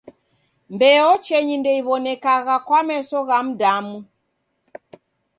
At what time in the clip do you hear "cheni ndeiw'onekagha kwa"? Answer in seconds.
1.25-2.79